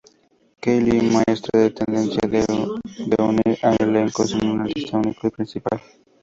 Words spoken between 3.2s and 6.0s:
unir a elencos sin un artista único o principal.